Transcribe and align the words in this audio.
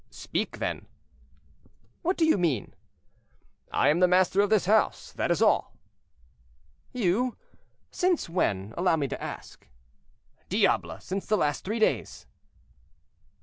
"Speak, 0.09 0.57
then." 0.57 0.87
"What 2.01 2.17
do 2.17 2.25
you 2.25 2.35
mean?" 2.35 2.73
"I 3.71 3.89
am 3.89 3.99
the 3.99 4.07
master 4.07 4.41
of 4.41 4.49
the 4.49 4.57
house, 4.57 5.11
that 5.11 5.29
is 5.29 5.43
all." 5.43 5.77
"You? 6.91 7.37
since 7.91 8.27
when, 8.27 8.73
allow 8.75 8.95
me 8.95 9.07
to 9.09 9.23
ask?" 9.23 9.67
"Diable! 10.49 10.97
since 11.01 11.27
the 11.27 11.37
last 11.37 11.63
three 11.63 11.77
days." 11.77 12.25